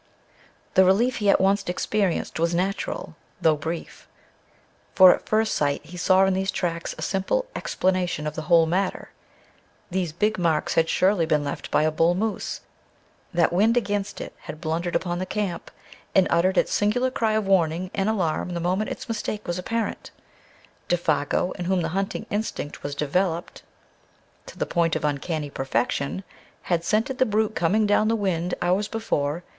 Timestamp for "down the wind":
27.85-28.55